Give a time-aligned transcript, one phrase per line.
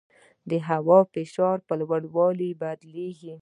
[0.49, 3.29] د هوا فشار په لوړوالي بدل کېږي.